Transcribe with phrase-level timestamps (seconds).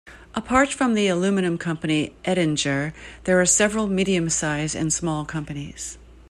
[0.33, 2.91] Apart from the aluminium company "Oettinger",
[3.25, 5.99] there are several medium-size and small companies.